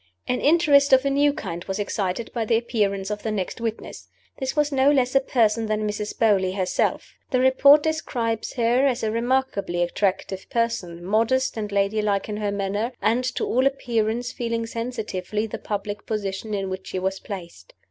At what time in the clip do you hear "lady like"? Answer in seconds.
11.71-12.27